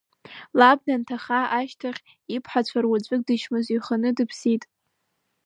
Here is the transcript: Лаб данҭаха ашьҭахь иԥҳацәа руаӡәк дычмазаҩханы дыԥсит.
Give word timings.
Лаб 0.59 0.79
данҭаха 0.85 1.39
ашьҭахь 1.59 2.01
иԥҳацәа 2.35 2.79
руаӡәк 2.83 3.21
дычмазаҩханы 3.27 4.09
дыԥсит. 4.17 4.63